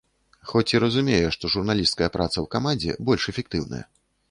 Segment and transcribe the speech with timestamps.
[0.51, 3.87] Хоць і разумею, што журналісцкая праца ў камандзе больш эфектыўная.